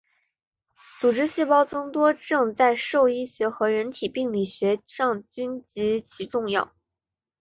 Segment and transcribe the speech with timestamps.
[0.99, 6.73] 组织细胞增多症在兽医学和人体病理学上均极其重要。